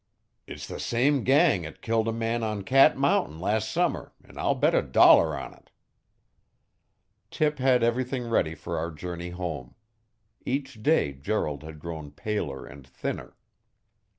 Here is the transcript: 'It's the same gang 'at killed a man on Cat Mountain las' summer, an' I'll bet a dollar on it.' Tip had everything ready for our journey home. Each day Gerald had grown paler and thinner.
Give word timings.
'It's 0.47 0.65
the 0.67 0.79
same 0.79 1.23
gang 1.23 1.63
'at 1.63 1.83
killed 1.83 2.07
a 2.07 2.11
man 2.11 2.41
on 2.41 2.63
Cat 2.63 2.97
Mountain 2.97 3.37
las' 3.37 3.69
summer, 3.69 4.13
an' 4.23 4.35
I'll 4.39 4.55
bet 4.55 4.73
a 4.73 4.81
dollar 4.81 5.37
on 5.37 5.53
it.' 5.53 5.69
Tip 7.29 7.59
had 7.59 7.83
everything 7.83 8.27
ready 8.27 8.55
for 8.55 8.79
our 8.79 8.89
journey 8.89 9.29
home. 9.29 9.75
Each 10.43 10.81
day 10.81 11.13
Gerald 11.13 11.61
had 11.61 11.77
grown 11.77 12.09
paler 12.09 12.65
and 12.65 12.87
thinner. 12.87 13.37